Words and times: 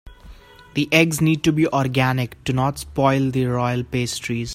The 0.73 0.89
eggs 0.91 1.21
need 1.21 1.43
to 1.43 1.51
be 1.51 1.67
organic 1.67 2.43
to 2.45 2.53
not 2.53 2.79
spoil 2.79 3.29
the 3.29 3.45
royal 3.45 3.83
pastries. 3.83 4.49